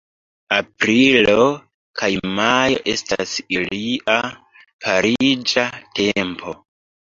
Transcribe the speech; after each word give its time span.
Aprilo 0.55 1.43
kaj 2.01 2.09
majo 2.39 2.79
estas 2.93 3.35
ilia 3.59 4.17
pariĝa 4.87 5.67
tempo. 6.01 6.57